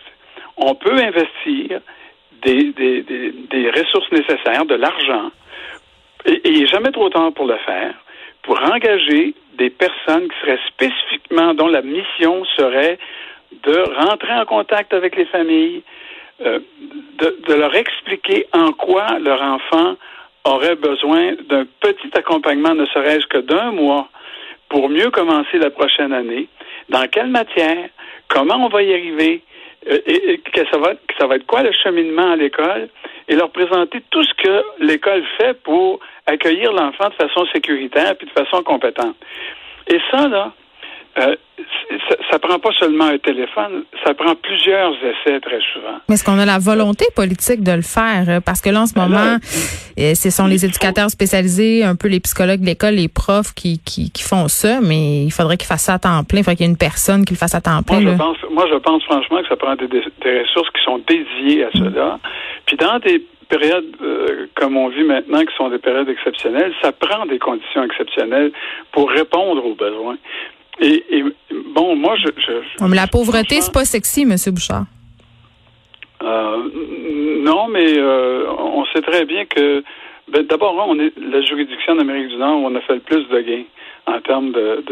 On 0.57 0.75
peut 0.75 0.93
investir 0.93 1.81
des, 2.43 2.71
des, 2.71 3.03
des, 3.49 3.69
ressources 3.71 4.11
nécessaires, 4.11 4.65
de 4.65 4.75
l'argent, 4.75 5.31
et 6.25 6.41
il 6.45 6.61
n'est 6.61 6.67
jamais 6.67 6.91
trop 6.91 7.09
tard 7.09 7.31
pour 7.33 7.45
le 7.45 7.57
faire, 7.65 7.93
pour 8.43 8.59
engager 8.61 9.33
des 9.57 9.69
personnes 9.69 10.27
qui 10.29 10.39
seraient 10.41 10.59
spécifiquement, 10.67 11.53
dont 11.53 11.67
la 11.67 11.81
mission 11.81 12.43
serait 12.57 12.97
de 13.63 13.77
rentrer 14.05 14.33
en 14.33 14.45
contact 14.45 14.93
avec 14.93 15.15
les 15.15 15.25
familles, 15.25 15.83
euh, 16.41 16.59
de, 17.19 17.37
de, 17.47 17.53
leur 17.53 17.75
expliquer 17.75 18.47
en 18.53 18.71
quoi 18.71 19.19
leur 19.19 19.41
enfant 19.41 19.95
aurait 20.43 20.75
besoin 20.75 21.33
d'un 21.49 21.65
petit 21.79 22.09
accompagnement, 22.15 22.73
ne 22.73 22.85
serait-ce 22.87 23.27
que 23.27 23.37
d'un 23.37 23.71
mois, 23.71 24.09
pour 24.69 24.89
mieux 24.89 25.11
commencer 25.11 25.57
la 25.59 25.69
prochaine 25.69 26.13
année, 26.13 26.47
dans 26.89 27.07
quelle 27.07 27.27
matière, 27.27 27.89
comment 28.27 28.65
on 28.65 28.69
va 28.69 28.81
y 28.81 28.93
arriver, 28.93 29.43
euh, 29.89 29.99
et, 30.05 30.37
que 30.39 30.65
ça 30.69 30.77
va, 30.77 30.93
que 30.93 31.13
ça 31.19 31.27
va 31.27 31.35
être 31.35 31.45
quoi 31.45 31.63
le 31.63 31.71
cheminement 31.71 32.31
à 32.31 32.35
l'école? 32.35 32.89
Et 33.27 33.35
leur 33.35 33.51
présenter 33.51 34.01
tout 34.09 34.23
ce 34.23 34.33
que 34.33 34.63
l'école 34.79 35.23
fait 35.37 35.53
pour 35.63 35.99
accueillir 36.25 36.73
l'enfant 36.73 37.09
de 37.09 37.13
façon 37.13 37.45
sécuritaire 37.53 38.15
puis 38.17 38.27
de 38.27 38.31
façon 38.31 38.61
compétente. 38.63 39.15
Et 39.87 39.99
ça, 40.11 40.27
là, 40.27 40.51
euh, 41.17 41.35
ça, 42.09 42.15
ça, 42.31 42.39
prend 42.39 42.57
pas 42.59 42.71
seulement 42.79 43.05
un 43.05 43.17
téléphone, 43.17 43.83
ça 44.05 44.13
prend 44.13 44.33
plusieurs 44.35 44.93
essais 44.95 45.39
très 45.41 45.59
souvent. 45.73 45.99
Mais 46.07 46.15
est-ce 46.15 46.23
qu'on 46.23 46.39
a 46.39 46.45
la 46.45 46.57
volonté 46.57 47.05
politique 47.15 47.63
de 47.63 47.73
le 47.73 47.81
faire? 47.81 48.23
Euh, 48.29 48.39
parce 48.39 48.61
que 48.61 48.69
là, 48.69 48.81
en 48.81 48.85
ce 48.85 48.93
ben 48.93 49.07
moment, 49.07 49.37
euh, 49.99 50.15
ce 50.15 50.29
sont 50.29 50.47
les 50.47 50.63
éducateurs 50.63 51.09
spécialisés, 51.09 51.83
un 51.83 51.95
peu 51.95 52.07
les 52.07 52.21
psychologues 52.21 52.61
de 52.61 52.65
l'école, 52.65 52.95
les 52.95 53.09
profs 53.09 53.53
qui, 53.53 53.79
qui, 53.79 54.11
qui, 54.11 54.23
font 54.23 54.47
ça, 54.47 54.79
mais 54.81 55.23
il 55.23 55.31
faudrait 55.31 55.57
qu'ils 55.57 55.67
fassent 55.67 55.85
ça 55.85 55.95
à 55.95 55.99
temps 55.99 56.23
plein. 56.23 56.39
Il 56.39 56.43
faudrait 56.43 56.55
qu'il 56.55 56.65
y 56.65 56.69
ait 56.69 56.71
une 56.71 56.77
personne 56.77 57.25
qui 57.25 57.33
le 57.33 57.39
fasse 57.39 57.55
à 57.55 57.61
temps 57.61 57.83
plein. 57.83 57.99
Moi, 57.99 58.11
je 58.13 58.17
pense, 58.17 58.37
moi, 58.51 58.65
je 58.71 58.77
pense 58.77 59.03
franchement 59.03 59.41
que 59.41 59.49
ça 59.49 59.57
prend 59.57 59.75
des, 59.75 59.87
des 59.87 60.41
ressources 60.41 60.69
qui 60.71 60.83
sont 60.83 60.99
dédiées 60.99 61.65
à 61.65 61.71
cela. 61.73 62.19
Puis 62.65 62.77
dans 62.77 62.99
des 62.99 63.21
périodes 63.49 63.97
comme 64.55 64.77
on 64.77 64.89
vit 64.89 65.03
maintenant, 65.03 65.41
qui 65.41 65.55
sont 65.55 65.69
des 65.69 65.79
périodes 65.79 66.07
exceptionnelles, 66.07 66.73
ça 66.81 66.91
prend 66.91 67.25
des 67.25 67.39
conditions 67.39 67.83
exceptionnelles 67.83 68.51
pour 68.91 69.09
répondre 69.09 69.65
aux 69.65 69.75
besoins. 69.75 70.17
Et, 70.79 71.23
bon, 71.73 71.95
moi, 71.95 72.15
je. 72.17 72.27
je 72.37 72.83
mais 72.85 72.95
la 72.95 73.07
pauvreté, 73.07 73.61
c'est 73.61 73.73
pas 73.73 73.85
sexy, 73.85 74.21
M. 74.21 74.35
Bouchard. 74.53 74.85
Euh, 76.23 76.57
non, 77.41 77.67
mais 77.67 77.97
euh, 77.97 78.45
on 78.57 78.85
sait 78.85 79.01
très 79.01 79.25
bien 79.25 79.45
que. 79.45 79.83
Ben, 80.31 80.45
D'abord, 80.45 80.75
on 80.87 80.97
est 80.99 81.11
la 81.17 81.41
juridiction 81.41 81.95
d'Amérique 81.95 82.29
du 82.29 82.37
Nord 82.37 82.61
où 82.61 82.67
on 82.67 82.75
a 82.75 82.81
fait 82.81 82.95
le 82.95 82.99
plus 83.01 83.27
de 83.27 83.41
gains 83.41 83.65
en 84.07 84.19
termes 84.21 84.51
de, 84.51 84.83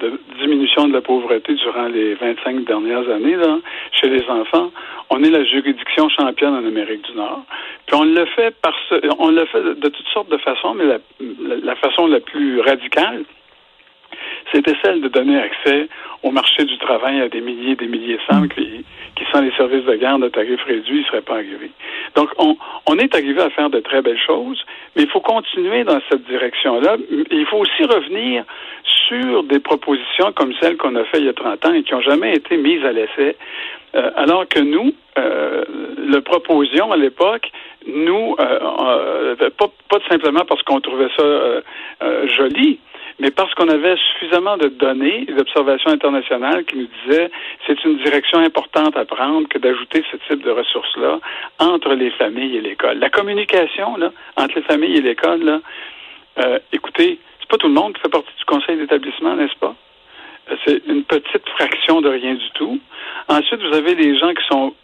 de, 0.00 0.20
diminution 0.40 0.88
de 0.88 0.92
la 0.92 1.00
pauvreté 1.00 1.54
durant 1.54 1.88
les 1.88 2.14
25 2.14 2.64
dernières 2.64 3.08
années 3.08 3.36
là, 3.36 3.58
chez 3.92 4.08
les 4.08 4.24
enfants. 4.28 4.70
On 5.10 5.22
est 5.22 5.30
la 5.30 5.44
juridiction 5.44 6.08
championne 6.08 6.54
en 6.54 6.66
Amérique 6.66 7.02
du 7.10 7.16
Nord. 7.16 7.44
Puis 7.86 7.96
on 7.96 8.04
le 8.04 8.26
fait 8.26 8.54
par 8.60 8.74
on 9.18 9.30
le 9.30 9.46
fait 9.46 9.62
de 9.62 9.88
toutes 9.88 10.08
sortes 10.12 10.30
de 10.30 10.38
façons, 10.38 10.74
mais 10.74 10.84
la, 10.84 10.98
la 11.62 11.76
façon 11.76 12.06
la 12.06 12.20
plus 12.20 12.60
radicale, 12.60 13.24
c'était 14.52 14.74
celle 14.82 15.00
de 15.00 15.08
donner 15.08 15.38
accès 15.38 15.88
au 16.22 16.30
marché 16.30 16.64
du 16.64 16.76
travail 16.78 17.20
à 17.20 17.28
des 17.28 17.40
milliers 17.40 17.72
et 17.72 17.76
des 17.76 17.86
milliers 17.86 18.16
de 18.16 18.22
femmes 18.22 18.48
qui, 18.48 18.84
qui 19.14 19.24
sans 19.32 19.40
les 19.40 19.52
services 19.52 19.84
de 19.84 19.94
garde 19.94 20.22
de 20.22 20.28
tarifs 20.28 20.62
réduits, 20.64 21.00
ne 21.00 21.04
seraient 21.04 21.22
pas 21.22 21.34
arrivés. 21.34 21.70
Donc, 22.14 22.30
on, 22.38 22.56
on 22.86 22.98
est 22.98 23.14
arrivé 23.14 23.40
à 23.40 23.50
faire 23.50 23.70
de 23.70 23.80
très 23.80 24.02
belles 24.02 24.18
choses, 24.18 24.64
mais 24.96 25.02
il 25.02 25.08
faut 25.08 25.20
continuer 25.20 25.84
dans 25.84 26.00
cette 26.08 26.24
direction-là. 26.26 26.96
Il 27.30 27.46
faut 27.46 27.58
aussi 27.58 27.84
revenir 27.84 28.44
sur 29.08 29.42
des 29.44 29.60
propositions 29.60 30.32
comme 30.32 30.52
celles 30.60 30.76
qu'on 30.76 30.94
a 30.96 31.04
faites 31.04 31.20
il 31.20 31.26
y 31.26 31.30
a 31.30 31.34
30 31.34 31.64
ans 31.66 31.72
et 31.72 31.82
qui 31.82 31.94
n'ont 31.94 32.00
jamais 32.00 32.34
été 32.34 32.56
mises 32.56 32.84
à 32.84 32.92
l'essai, 32.92 33.36
euh, 33.94 34.10
alors 34.16 34.46
que 34.46 34.60
nous, 34.60 34.92
euh, 35.18 35.64
le 35.96 36.20
proposions 36.20 36.92
à 36.92 36.96
l'époque, 36.96 37.50
nous, 37.86 38.36
euh, 38.38 38.58
euh 39.40 39.50
pas, 39.56 39.68
pas 39.88 39.98
simplement 40.08 40.44
parce 40.46 40.62
qu'on 40.62 40.80
trouvait 40.80 41.08
ça 41.16 41.22
euh, 41.22 41.60
joli, 42.36 42.78
mais 43.18 43.30
parce 43.30 43.52
qu'on 43.54 43.68
avait 43.68 43.96
suffisamment 44.12 44.56
de 44.56 44.68
données 44.68 45.24
et 45.28 45.32
d'observations 45.32 45.90
internationales 45.90 46.64
qui 46.64 46.76
nous 46.76 46.88
disaient 47.04 47.30
c'est 47.66 47.82
une 47.84 47.98
direction 47.98 48.38
importante 48.38 48.96
à 48.96 49.04
prendre 49.04 49.48
que 49.48 49.58
d'ajouter 49.58 50.04
ce 50.10 50.16
type 50.28 50.44
de 50.44 50.50
ressources-là 50.50 51.18
entre 51.58 51.94
les 51.94 52.10
familles 52.10 52.56
et 52.56 52.60
l'école. 52.60 52.98
La 52.98 53.10
communication 53.10 53.96
là, 53.96 54.12
entre 54.36 54.56
les 54.56 54.62
familles 54.62 54.96
et 54.96 55.02
l'école, 55.02 55.42
là, 55.42 55.60
euh, 56.38 56.58
écoutez, 56.72 57.18
c'est 57.40 57.48
pas 57.48 57.56
tout 57.56 57.68
le 57.68 57.74
monde 57.74 57.94
qui 57.94 58.02
fait 58.02 58.08
partie 58.08 58.32
du 58.38 58.44
conseil 58.44 58.76
d'établissement, 58.76 59.34
n'est-ce 59.34 59.58
pas? 59.58 59.74
Euh, 60.50 60.56
c'est 60.64 60.86
une 60.86 61.02
petite 61.02 61.48
fraction 61.50 62.00
de 62.00 62.08
rien 62.08 62.34
du 62.34 62.50
tout. 62.54 62.78
Ensuite, 63.28 63.60
vous 63.60 63.74
avez 63.74 63.94
des 63.94 64.16
gens 64.16 64.32
qui 64.32 64.46
sont 64.46 64.74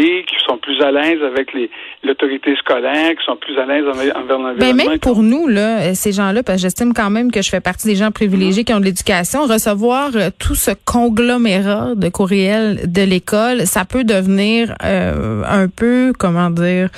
qui 0.00 0.34
sont 0.46 0.58
plus 0.58 0.80
à 0.80 0.90
l'aise 0.90 1.22
avec 1.22 1.52
les 1.52 1.70
l'autorité 2.04 2.56
scolaire, 2.56 3.10
qui 3.10 3.24
sont 3.24 3.36
plus 3.36 3.56
à 3.58 3.66
l'aise 3.66 3.84
envers 3.86 4.38
l'environnement. 4.38 4.54
Ben 4.58 4.74
même 4.74 4.98
pour 4.98 5.22
nous 5.22 5.46
là, 5.46 5.94
ces 5.94 6.12
gens-là, 6.12 6.42
parce 6.42 6.58
que 6.58 6.62
j'estime 6.62 6.92
quand 6.94 7.10
même 7.10 7.30
que 7.30 7.42
je 7.42 7.48
fais 7.48 7.60
partie 7.60 7.86
des 7.86 7.94
gens 7.94 8.10
privilégiés 8.10 8.64
qui 8.64 8.72
ont 8.72 8.80
de 8.80 8.84
l'éducation, 8.84 9.46
recevoir 9.46 10.10
euh, 10.14 10.30
tout 10.38 10.54
ce 10.54 10.72
conglomérat 10.84 11.94
de 11.94 12.08
courriels 12.08 12.90
de 12.90 13.02
l'école, 13.02 13.66
ça 13.66 13.84
peut 13.84 14.04
devenir 14.04 14.74
euh, 14.84 15.42
un 15.46 15.68
peu, 15.68 16.12
comment 16.18 16.50
dire, 16.50 16.88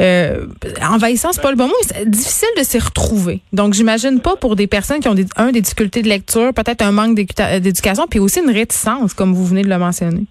euh, 0.00 0.46
envahissant, 0.82 1.32
c'est 1.32 1.42
pas 1.42 1.50
le 1.50 1.56
bon 1.56 1.68
mot, 1.68 1.74
c'est 1.82 2.08
difficile 2.08 2.48
de 2.58 2.62
s'y 2.62 2.78
retrouver. 2.78 3.40
Donc 3.52 3.74
j'imagine 3.74 4.20
pas 4.20 4.36
pour 4.36 4.56
des 4.56 4.66
personnes 4.66 5.00
qui 5.00 5.08
ont 5.08 5.14
des, 5.14 5.26
un 5.36 5.52
des 5.52 5.60
difficultés 5.60 6.02
de 6.02 6.08
lecture, 6.08 6.52
peut-être 6.54 6.82
un 6.82 6.92
manque 6.92 7.14
d'éducation, 7.14 8.06
puis 8.08 8.18
aussi 8.18 8.40
une 8.40 8.50
réticence, 8.50 9.14
comme 9.14 9.32
vous 9.32 9.46
venez 9.46 9.62
de 9.62 9.68
le 9.68 9.78
mentionner. 9.78 10.24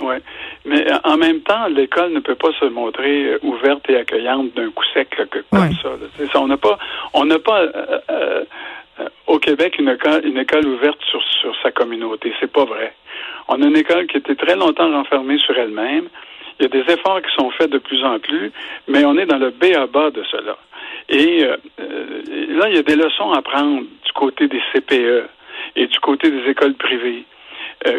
Oui. 0.00 0.16
Mais 0.66 0.90
euh, 0.90 0.98
en 1.04 1.16
même 1.16 1.40
temps, 1.42 1.68
l'école 1.68 2.12
ne 2.12 2.18
peut 2.18 2.34
pas 2.34 2.52
se 2.58 2.64
montrer 2.64 3.24
euh, 3.26 3.38
ouverte 3.42 3.88
et 3.88 3.96
accueillante 3.96 4.52
d'un 4.54 4.70
coup 4.70 4.84
sec 4.92 5.08
comme 5.16 5.70
ça, 5.80 6.40
On 6.40 6.48
n'a 6.48 6.56
pas, 6.56 6.76
on 7.14 7.24
n'a 7.24 7.38
pas 7.38 7.62
euh, 8.10 8.44
au 9.28 9.38
Québec 9.38 9.76
une 9.78 9.88
école, 9.88 10.26
une 10.26 10.38
école 10.38 10.66
ouverte 10.66 10.98
sur, 11.08 11.22
sur 11.40 11.54
sa 11.62 11.70
communauté. 11.70 12.32
C'est 12.40 12.50
pas 12.50 12.64
vrai. 12.64 12.92
On 13.46 13.62
a 13.62 13.66
une 13.66 13.76
école 13.76 14.08
qui 14.08 14.16
était 14.16 14.34
très 14.34 14.56
longtemps 14.56 14.90
renfermée 14.90 15.38
sur 15.38 15.56
elle-même. 15.56 16.08
Il 16.58 16.64
y 16.64 16.66
a 16.66 16.68
des 16.68 16.92
efforts 16.92 17.22
qui 17.22 17.32
sont 17.38 17.50
faits 17.50 17.70
de 17.70 17.78
plus 17.78 18.02
en 18.02 18.18
plus, 18.18 18.50
mais 18.88 19.04
on 19.04 19.16
est 19.18 19.26
dans 19.26 19.38
le 19.38 19.50
B 19.50 19.66
à 19.76 19.86
bas 19.86 20.10
de 20.10 20.24
cela. 20.24 20.56
Et 21.08 21.44
là, 21.78 22.68
il 22.68 22.74
y 22.74 22.78
a 22.78 22.82
des 22.82 22.96
leçons 22.96 23.30
à 23.32 23.42
prendre 23.42 23.82
du 23.82 24.12
côté 24.14 24.48
des 24.48 24.60
CPE 24.72 25.28
et 25.76 25.86
du 25.86 26.00
côté 26.00 26.30
des 26.30 26.50
écoles 26.50 26.74
privées 26.74 27.24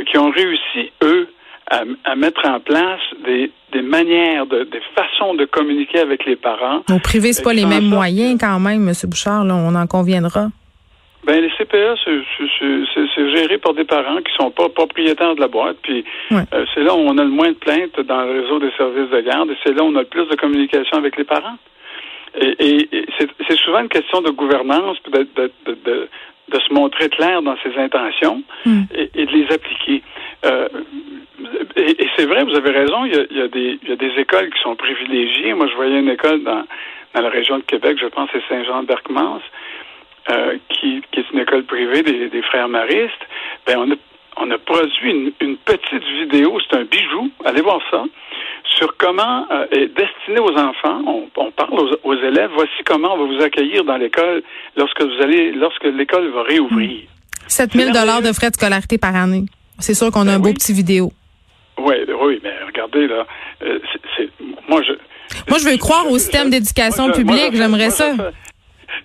qui 0.08 0.18
ont 0.18 0.32
réussi, 0.32 0.92
eux, 1.04 1.30
à, 1.70 2.16
mettre 2.16 2.46
en 2.46 2.60
place 2.60 3.02
des, 3.26 3.52
des 3.74 3.82
manières, 3.82 4.46
de, 4.46 4.64
des 4.64 4.82
façons 4.96 5.34
de 5.36 5.46
communiquer 5.46 6.00
avec 6.00 6.26
les 6.26 6.36
parents. 6.36 6.82
Au 6.90 7.00
privé, 7.00 7.34
c'est 7.34 7.44
pas 7.44 7.54
les 7.54 7.66
mêmes 7.66 7.88
moyens 7.88 8.40
quand 8.40 8.60
même, 8.60 8.88
M. 8.88 8.94
Bouchard, 9.06 9.44
là, 9.44 9.56
on 9.56 9.76
en 9.76 9.88
conviendra. 9.88 10.48
Ben 11.26 11.42
les 11.42 11.50
CPE, 11.50 12.00
c'est 12.06 13.32
géré 13.32 13.58
par 13.58 13.74
des 13.74 13.84
parents 13.84 14.22
qui 14.22 14.34
sont 14.40 14.50
pas 14.50 14.70
propriétaires 14.70 15.36
de 15.36 15.42
la 15.42 15.50
boîte. 15.50 15.76
Puis 15.82 16.06
euh, 16.32 16.66
c'est 16.74 16.84
là 16.84 16.96
où 16.96 17.00
on 17.00 17.18
a 17.18 17.24
le 17.24 17.30
moins 17.30 17.50
de 17.50 17.58
plaintes 17.58 18.00
dans 18.00 18.22
le 18.22 18.42
réseau 18.42 18.60
des 18.60 18.72
services 18.78 19.10
de 19.10 19.20
garde 19.20 19.52
et 19.52 19.58
c'est 19.62 19.74
là 19.74 19.84
où 19.84 19.88
on 19.88 19.96
a 19.98 20.02
le 20.02 20.06
plus 20.06 20.26
de 20.26 20.36
communication 20.36 20.98
avec 20.98 21.18
les 21.18 21.26
parents. 21.26 21.58
Et, 22.40 22.56
et, 22.60 23.06
c'est 23.20 23.58
souvent 23.58 23.80
une 23.80 23.90
question 23.90 24.22
de 24.22 24.30
gouvernance, 24.30 24.98
de, 25.12 25.28
de, 25.36 25.52
de, 25.66 26.08
de, 26.50 26.60
se 26.60 26.74
montrer 26.74 27.10
clair 27.10 27.42
dans 27.42 27.58
ses 27.58 27.76
intentions 27.78 28.44
hmm. 28.66 28.84
et, 28.96 29.10
et, 29.16 29.26
de 29.26 29.32
les 29.32 29.54
appliquer. 29.54 30.04
Euh, 30.46 30.70
et, 31.76 32.08
c'est 32.16 32.26
vrai, 32.26 32.44
vous 32.44 32.56
avez 32.56 32.72
raison, 32.72 33.06
il 33.06 33.16
y, 33.16 33.18
a, 33.18 33.24
il, 33.30 33.38
y 33.38 33.42
a 33.42 33.48
des, 33.48 33.80
il 33.84 33.90
y, 33.90 33.92
a, 33.92 33.96
des, 33.96 34.20
écoles 34.20 34.50
qui 34.54 34.62
sont 34.62 34.76
privilégiées. 34.76 35.54
Moi, 35.54 35.68
je 35.68 35.76
voyais 35.76 36.00
une 36.00 36.10
école 36.10 36.44
dans, 36.44 36.64
dans 37.14 37.22
la 37.22 37.30
région 37.30 37.58
de 37.58 37.64
Québec, 37.64 37.98
je 38.02 38.08
pense 38.08 38.30
c'est 38.32 38.44
Saint-Jean-d'Arcmans, 38.50 39.42
euh, 40.30 40.58
qui, 40.70 41.02
qui, 41.12 41.20
est 41.20 41.32
une 41.32 41.40
école 41.40 41.64
privée 41.64 42.04
des, 42.04 42.30
des 42.30 42.42
frères 42.42 42.68
maristes. 42.68 43.24
Ben, 43.66 43.78
on 43.78 43.92
a, 43.92 43.96
on 44.38 44.52
a 44.52 44.58
produit 44.58 45.12
une, 45.12 45.32
une 45.42 45.58
petite 45.58 46.04
vidéo, 46.20 46.60
c'est 46.70 46.78
un 46.78 46.84
bijou, 46.84 47.32
allez 47.46 47.62
voir 47.62 47.80
ça, 47.90 48.04
sur 48.76 48.96
comment 48.98 49.46
euh, 49.52 49.66
est 49.72 49.88
destiné 49.88 50.40
aux 50.40 50.56
enfants. 50.58 51.02
On, 51.08 51.28
on 51.38 51.52
parle 51.52 51.74
aux, 51.74 51.90
aux, 52.04 52.14
élèves. 52.14 52.52
Voici 52.54 52.84
comment 52.86 53.14
on 53.16 53.26
va 53.26 53.36
vous 53.36 53.44
accueillir 53.44 53.84
dans 53.84 53.98
l'école 53.98 54.44
lorsque 54.76 55.02
vous 55.02 55.22
allez, 55.22 55.52
lorsque 55.52 55.86
l'école 55.86 56.30
va 56.30 56.44
réouvrir. 56.44 57.02
7 57.48 57.72
000 57.72 57.92
dollars 57.92 58.22
de 58.22 58.32
frais 58.34 58.50
de 58.50 58.56
scolarité 58.56 58.98
par 58.98 59.16
année. 59.16 59.46
C'est 59.80 59.94
sûr 59.94 60.12
qu'on 60.12 60.28
a 60.28 60.34
un 60.34 60.40
ben 60.40 60.50
beau 60.50 60.54
petit 60.54 60.74
vidéo. 60.74 61.12
Regardez, 62.88 63.08
là, 63.08 63.26
euh, 63.64 63.80
c'est, 64.16 64.30
moi, 64.68 64.82
je... 64.84 64.94
Moi, 65.50 65.60
je 65.60 65.70
veux 65.70 65.78
croire 65.78 66.10
au 66.10 66.18
système 66.18 66.50
d'éducation 66.50 67.12
publique, 67.12 67.54
j'aimerais 67.54 67.90
ça. 67.90 68.14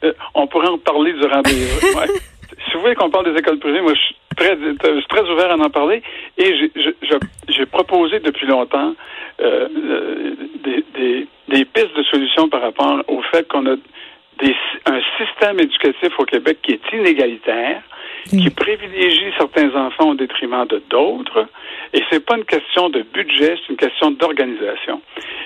Euh, 0.04 0.12
on 0.34 0.46
pourrait 0.46 0.68
en 0.68 0.78
parler 0.78 1.12
durant 1.14 1.42
des... 1.42 1.50
si 2.66 2.74
vous 2.74 2.80
voulez 2.80 2.94
qu'on 2.94 3.10
parle 3.10 3.32
des 3.32 3.38
écoles 3.38 3.58
privées, 3.58 3.80
moi, 3.80 3.94
je 3.94 4.00
suis 4.00 4.16
très, 4.36 4.56
je 4.56 4.98
suis 4.98 5.08
très 5.08 5.28
ouvert 5.30 5.50
à 5.50 5.56
en 5.56 5.70
parler 5.70 6.02
et 6.38 6.70
j'ai 7.48 7.66
proposé 7.66 8.20
depuis 8.20 8.46
longtemps 8.46 8.94
euh, 9.40 9.68
des, 10.64 10.84
des, 10.94 11.26
des, 11.48 11.64
pistes 11.64 11.96
de 11.96 12.02
solutions 12.04 12.48
par 12.48 12.62
rapport 12.62 13.02
au 13.08 13.22
fait 13.22 13.46
qu'on 13.48 13.66
a 13.66 13.76
des, 14.40 14.54
un 14.86 15.00
système 15.18 15.60
éducatif 15.60 16.12
au 16.18 16.24
Québec 16.24 16.58
qui 16.62 16.72
est 16.72 16.96
inégalitaire, 16.96 17.82
qui 18.28 18.50
privilégie 18.50 19.32
certains 19.36 19.74
enfants 19.74 20.10
au 20.10 20.14
détriment 20.14 20.66
de 20.66 20.82
d'autres. 20.88 21.46
Et 21.92 22.02
c'est 22.10 22.24
pas 22.24 22.36
une 22.36 22.44
question 22.44 22.88
de 22.88 23.02
budget, 23.02 23.56
c'est 23.56 23.70
une 23.70 23.76
question 23.76 24.10
d'organisation. 24.12 25.00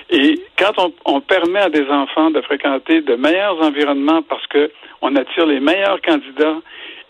Et 0.09 0.39
quand 0.57 0.71
on, 0.77 0.93
on, 1.05 1.21
permet 1.21 1.59
à 1.59 1.69
des 1.69 1.87
enfants 1.89 2.31
de 2.31 2.41
fréquenter 2.41 3.01
de 3.01 3.15
meilleurs 3.15 3.61
environnements 3.61 4.21
parce 4.21 4.45
que 4.47 4.71
on 5.01 5.15
attire 5.15 5.45
les 5.45 5.59
meilleurs 5.59 6.01
candidats 6.01 6.57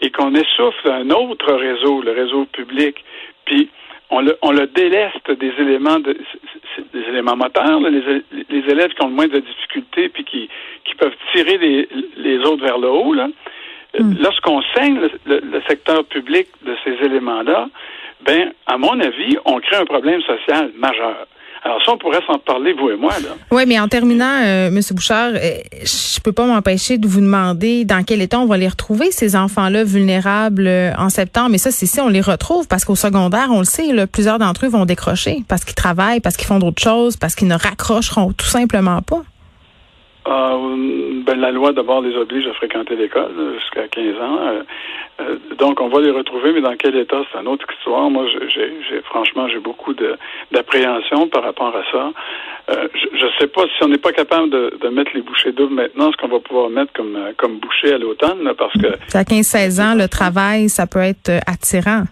et 0.01 0.09
qu'on 0.09 0.33
essouffle 0.33 0.89
un 0.89 1.09
autre 1.09 1.53
réseau, 1.53 2.01
le 2.01 2.12
réseau 2.12 2.45
public, 2.45 3.03
puis 3.45 3.69
on 4.09 4.21
le, 4.21 4.38
on 4.41 4.51
le 4.51 4.67
déleste 4.67 5.29
des 5.31 5.51
éléments 5.59 6.00
de, 6.00 6.17
des 6.93 7.01
éléments 7.09 7.36
moteurs, 7.36 7.79
les, 7.81 8.24
les, 8.50 8.71
élèves 8.71 8.93
qui 8.93 9.03
ont 9.03 9.09
le 9.09 9.15
moins 9.15 9.27
de 9.27 9.39
difficultés 9.39 10.09
puis 10.09 10.24
qui, 10.24 10.50
qui 10.86 10.95
peuvent 10.95 11.15
tirer 11.33 11.57
les, 11.57 11.89
les 12.17 12.38
autres 12.39 12.63
vers 12.63 12.77
le 12.77 12.89
haut, 12.89 13.13
là, 13.13 13.27
Hmm. 14.00 14.13
Lorsqu'on 14.20 14.62
saigne 14.75 15.00
le, 15.25 15.62
secteur 15.68 16.04
public 16.06 16.48
de 16.66 16.75
ces 16.84 17.06
éléments-là, 17.06 17.68
ben, 18.25 18.51
à 18.66 18.77
mon 18.77 19.00
avis, 19.00 19.38
on 19.46 19.60
crée 19.60 19.77
un 19.77 19.86
problème 19.86 20.22
social 20.22 20.72
majeur. 20.77 21.27
Alors 21.63 21.84
ça, 21.84 21.92
on 21.92 21.98
pourrait 21.98 22.22
s'en 22.25 22.38
parler, 22.38 22.74
vous 22.74 22.89
et 22.89 22.96
moi. 22.96 23.13
Là. 23.22 23.30
Oui, 23.51 23.63
mais 23.68 23.80
en 23.80 23.88
terminant, 23.88 24.42
euh, 24.46 24.68
M. 24.68 24.80
Bouchard, 24.92 25.32
euh, 25.34 25.58
je 25.84 26.20
peux 26.22 26.32
pas 26.32 26.46
m'empêcher 26.46 26.98
de 26.98 27.08
vous 27.08 27.20
demander 27.20 27.84
dans 27.84 28.04
quel 28.04 28.22
état 28.22 28.39
on 28.39 28.46
va 28.46 28.58
les 28.58 28.68
retrouver, 28.68 29.12
ces 29.12 29.36
enfants-là 29.36 29.84
vulnérables 29.84 30.68
euh, 30.68 30.92
en 30.98 31.10
septembre. 31.10 31.50
Mais 31.50 31.58
ça, 31.58 31.72
c'est 31.72 31.86
si 31.86 32.00
on 32.00 32.10
les 32.10 32.22
retrouve, 32.22 32.68
parce 32.68 32.86
qu'au 32.86 32.96
secondaire, 32.96 33.48
on 33.51 33.60
le 33.60 33.66
sait, 33.66 33.92
là, 33.92 34.08
plusieurs 34.08 34.39
d'entre 34.39 34.66
eux 34.66 34.70
vont 34.70 34.86
décrocher 34.86 35.44
parce 35.48 35.66
qu'ils 35.66 35.75
travaillent, 35.75 36.22
parce 36.22 36.38
qu'ils 36.38 36.48
font 36.48 36.60
d'autres 36.60 36.82
choses, 36.82 37.18
parce 37.18 37.36
qu'ils 37.36 37.48
ne 37.48 37.56
raccrocheront 37.56 38.32
tout 38.32 38.46
simplement 38.46 39.01
pas. 39.01 39.24
Euh, 40.27 41.24
ben, 41.25 41.39
la 41.39 41.51
loi 41.51 41.72
d'abord 41.72 42.01
les 42.01 42.15
oblige 42.15 42.48
à 42.48 42.53
fréquenter 42.53 42.96
l'école 42.96 43.31
jusqu'à 43.60 43.88
15 43.88 44.15
ans. 44.22 44.39
Euh, 44.41 44.62
euh, 45.22 45.38
donc 45.57 45.79
on 45.79 45.88
va 45.88 46.01
les 46.01 46.12
retrouver, 46.12 46.51
mais 46.51 46.62
dans 46.62 46.75
quel 46.75 46.96
état, 46.98 47.22
c'est 47.31 47.39
une 47.39 47.48
autre 47.48 47.65
histoire. 47.77 48.10
Moi, 48.10 48.25
j'ai 48.50 49.01
franchement 49.05 49.48
j'ai 49.48 49.60
beaucoup 49.60 49.93
d'appréhension 50.51 51.27
par 51.29 51.43
rapport 51.43 51.74
à 51.75 51.84
ça. 51.91 52.12
je 52.69 53.25
ne 53.25 53.31
sais 53.39 53.48
pas 53.48 53.63
si 53.77 53.84
on 53.84 53.88
n'est 53.88 53.98
pas 53.98 54.12
capable 54.12 54.50
de, 54.50 54.89
mettre 54.89 55.12
les 55.13 55.22
bouchées 55.22 55.51
doubles 55.53 55.75
maintenant, 55.75 56.12
ce 56.12 56.17
qu'on 56.17 56.27
va 56.27 56.39
pouvoir 56.39 56.69
mettre 56.69 56.91
comme 56.93 57.17
comme 57.38 57.60
à 57.84 57.98
l'automne, 57.98 58.51
parce 58.57 58.74
que 58.74 58.88
à 59.17 59.24
15-16 59.24 59.81
ans, 59.81 59.96
le 59.96 60.07
travail, 60.07 60.67
ça 60.69 60.88
peut 60.88 61.00
être 61.00 61.31
attirant. 61.48 62.03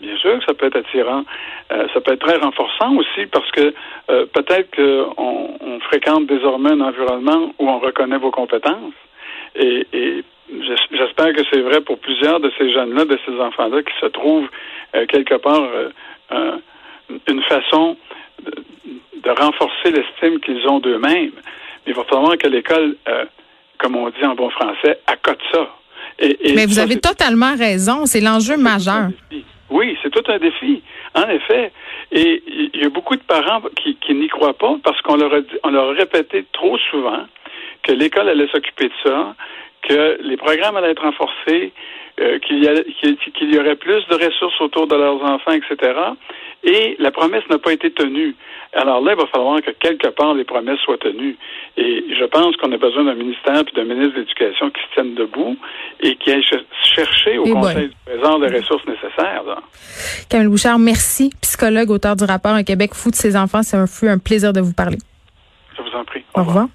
Bien 0.00 0.16
sûr 0.16 0.38
que 0.38 0.44
ça 0.44 0.54
peut 0.54 0.66
être 0.66 0.76
attirant. 0.76 1.24
Euh, 1.72 1.86
ça 1.94 2.00
peut 2.00 2.12
être 2.12 2.26
très 2.26 2.38
renforçant 2.38 2.96
aussi 2.96 3.26
parce 3.30 3.50
que 3.52 3.72
euh, 4.10 4.26
peut-être 4.26 4.74
qu'on 4.74 5.54
on 5.60 5.80
fréquente 5.80 6.26
désormais 6.26 6.72
un 6.72 6.80
environnement 6.80 7.52
où 7.58 7.68
on 7.68 7.78
reconnaît 7.78 8.18
vos 8.18 8.30
compétences. 8.30 8.94
Et, 9.54 9.86
et 9.92 10.24
j'espère 10.90 11.32
que 11.32 11.42
c'est 11.52 11.60
vrai 11.60 11.80
pour 11.80 11.98
plusieurs 11.98 12.40
de 12.40 12.50
ces 12.58 12.72
jeunes-là, 12.72 13.04
de 13.04 13.18
ces 13.26 13.40
enfants-là, 13.40 13.82
qui 13.82 13.92
se 14.00 14.06
trouvent 14.06 14.48
euh, 14.94 15.06
quelque 15.06 15.36
part 15.36 15.68
une 17.26 17.42
façon 17.42 17.96
de, 18.42 19.30
renforcer 19.30 19.90
l'estime 19.92 20.40
qu'ils 20.40 20.66
ont 20.66 20.80
d'eux-mêmes. 20.80 21.32
Mais 21.86 21.92
il 21.92 21.94
va 21.94 22.04
falloir 22.04 22.36
que 22.38 22.46
l'école, 22.46 22.96
comme 23.78 23.96
on 23.96 24.08
dit 24.10 24.24
en 24.24 24.34
bon 24.34 24.50
français, 24.50 25.00
accote 25.06 25.40
ça. 25.52 25.68
Mais 26.54 26.66
vous 26.66 26.78
avez 26.78 27.00
totalement 27.00 27.54
raison. 27.56 28.06
C'est 28.06 28.20
l'enjeu 28.20 28.56
majeur. 28.56 29.08
Oui, 29.70 29.96
c'est 30.02 30.10
tout 30.10 30.24
un 30.30 30.38
défi. 30.38 30.82
En 31.14 31.28
effet. 31.28 31.72
Et 32.12 32.42
il 32.74 32.80
y 32.80 32.84
a 32.84 32.88
beaucoup 32.88 33.16
de 33.16 33.22
parents 33.22 33.62
qui, 33.76 34.14
n'y 34.14 34.28
croient 34.28 34.54
pas 34.54 34.76
parce 34.82 35.00
qu'on 35.02 35.16
leur, 35.16 35.32
a 35.32 35.92
répété 35.92 36.44
trop 36.52 36.76
souvent 36.90 37.24
que 37.82 37.92
l'école 37.92 38.28
allait 38.28 38.48
s'occuper 38.48 38.88
de 38.88 38.92
ça, 39.04 39.34
que 39.82 40.18
les 40.22 40.36
programmes 40.36 40.76
allaient 40.76 40.92
être 40.92 41.02
renforcés, 41.02 41.72
euh, 42.20 42.38
qu'il 42.40 42.58
y, 42.58 42.66
y, 42.66 43.58
aurait 43.58 43.76
plus 43.76 44.06
de 44.08 44.14
ressources 44.14 44.60
autour 44.60 44.86
de 44.86 44.94
leurs 44.94 45.22
enfants, 45.22 45.52
etc. 45.52 45.92
Et 46.62 46.96
la 46.98 47.10
promesse 47.10 47.44
n'a 47.48 47.58
pas 47.58 47.72
été 47.72 47.90
tenue. 47.90 48.34
Alors 48.72 49.00
là, 49.00 49.12
il 49.12 49.18
va 49.18 49.26
falloir 49.26 49.60
que 49.62 49.70
quelque 49.70 50.08
part 50.08 50.34
les 50.34 50.44
promesses 50.44 50.78
soient 50.80 50.98
tenues. 50.98 51.36
Et 51.76 52.04
je 52.18 52.24
pense 52.26 52.56
qu'on 52.56 52.70
a 52.72 52.76
besoin 52.76 53.04
d'un 53.04 53.14
ministère 53.14 53.60
et 53.60 53.76
d'un 53.76 53.84
ministre 53.84 54.14
de 54.14 54.20
l'Éducation 54.20 54.70
qui 54.70 54.80
se 54.82 54.94
tiennent 54.94 55.14
debout 55.14 55.56
et 56.00 56.14
qui 56.16 56.30
aillent 56.30 56.44
chercher 56.94 57.38
au 57.38 57.44
Conseil 57.44 57.88
du 57.88 57.94
Trésor 58.04 58.38
les 58.38 58.58
ressources 58.58 58.86
nécessaires. 58.86 59.42
Camille 60.28 60.48
Bouchard, 60.48 60.78
merci. 60.78 61.30
Psychologue, 61.40 61.90
auteur 61.90 62.16
du 62.16 62.24
rapport 62.24 62.52
Un 62.52 62.64
Québec 62.64 62.90
fou 62.94 63.10
de 63.10 63.16
ses 63.16 63.36
enfants. 63.36 63.62
C'est 63.62 63.76
un, 63.76 63.86
un 64.08 64.18
plaisir 64.18 64.52
de 64.52 64.60
vous 64.60 64.74
parler. 64.74 64.98
Je 65.76 65.82
vous 65.82 65.96
en 65.96 66.04
prie. 66.04 66.24
Au, 66.36 66.42
revoir. 66.42 66.68